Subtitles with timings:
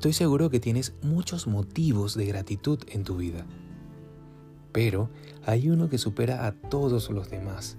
[0.00, 3.44] Estoy seguro que tienes muchos motivos de gratitud en tu vida.
[4.72, 5.10] Pero
[5.44, 7.76] hay uno que supera a todos los demás.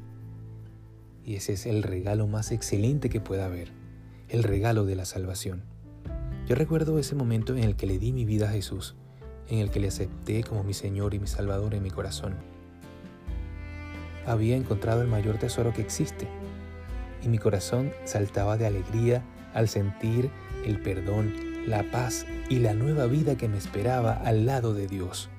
[1.26, 3.72] Y ese es el regalo más excelente que pueda haber,
[4.30, 5.64] el regalo de la salvación.
[6.48, 8.94] Yo recuerdo ese momento en el que le di mi vida a Jesús,
[9.50, 12.36] en el que le acepté como mi Señor y mi Salvador en mi corazón.
[14.28, 16.28] Había encontrado el mayor tesoro que existe,
[17.24, 20.30] y mi corazón saltaba de alegría al sentir
[20.68, 25.30] el perdón, la paz y la nueva vida que me esperaba al lado de Dios.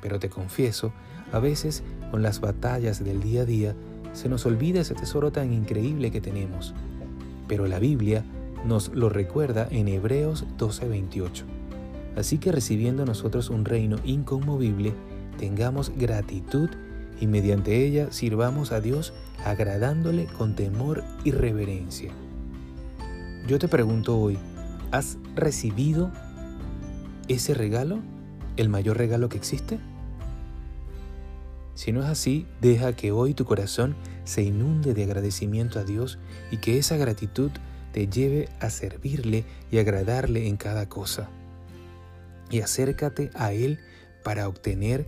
[0.00, 0.92] Pero te confieso,
[1.32, 3.74] a veces con las batallas del día a día
[4.12, 6.74] se nos olvida ese tesoro tan increíble que tenemos.
[7.48, 8.24] Pero la Biblia
[8.64, 11.44] nos lo recuerda en Hebreos 12:28.
[12.16, 14.94] Así que recibiendo nosotros un reino inconmovible,
[15.38, 16.70] tengamos gratitud
[17.20, 19.12] y mediante ella sirvamos a Dios
[19.44, 22.12] agradándole con temor y reverencia.
[23.46, 24.38] Yo te pregunto hoy,
[24.90, 26.10] ¿has recibido
[27.28, 28.00] ese regalo?
[28.56, 29.78] ¿El mayor regalo que existe?
[31.74, 36.18] Si no es así, deja que hoy tu corazón se inunde de agradecimiento a Dios
[36.50, 37.50] y que esa gratitud
[37.92, 41.28] te lleve a servirle y agradarle en cada cosa.
[42.50, 43.80] Y acércate a Él
[44.22, 45.06] para obtener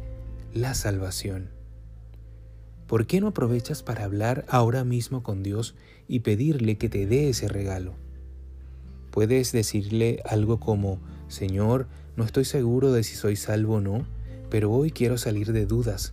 [0.52, 1.50] la salvación.
[2.86, 5.74] ¿Por qué no aprovechas para hablar ahora mismo con Dios
[6.06, 7.94] y pedirle que te dé ese regalo?
[9.16, 14.06] Puedes decirle algo como, Señor, no estoy seguro de si soy salvo o no,
[14.50, 16.12] pero hoy quiero salir de dudas.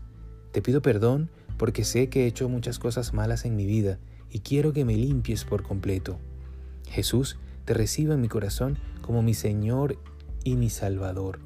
[0.53, 3.99] Te pido perdón porque sé que he hecho muchas cosas malas en mi vida
[4.31, 6.17] y quiero que me limpies por completo.
[6.87, 9.97] Jesús, te recibo en mi corazón como mi Señor
[10.45, 11.39] y mi Salvador,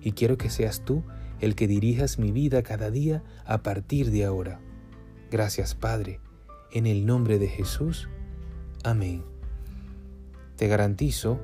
[0.00, 1.02] y quiero que seas tú
[1.42, 4.62] el que dirijas mi vida cada día a partir de ahora.
[5.30, 6.20] Gracias, Padre,
[6.72, 8.08] en el nombre de Jesús.
[8.82, 9.31] Amén.
[10.62, 11.40] Te garantizo,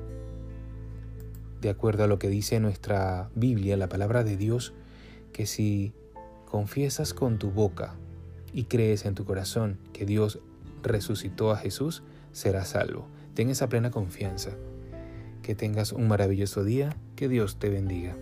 [1.59, 4.71] de acuerdo a lo que dice nuestra Biblia, la palabra de Dios,
[5.33, 5.91] que si
[6.45, 7.95] confiesas con tu boca
[8.53, 10.39] y crees en tu corazón que Dios
[10.83, 12.01] resucitó a Jesús,
[12.31, 13.07] serás salvo.
[13.33, 14.51] Ten esa plena confianza.
[15.43, 18.15] Que tengas un maravilloso día, que Dios te bendiga.